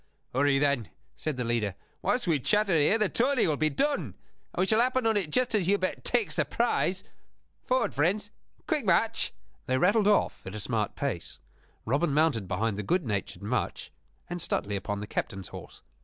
[0.33, 1.75] "Hurry, then," said the leader.
[2.01, 4.15] "Whilst we chatter here the tourney will be done;
[4.51, 7.03] and we shall happen on it just as Hubert takes the prize.
[7.67, 8.31] Forward, friends;
[8.67, 9.31] quick march!"
[9.67, 11.37] They rattled off at a smart pace.
[11.85, 13.91] Robin mounted behind the good natured Much,
[14.27, 15.83] and Stuteley upon the captain's horse.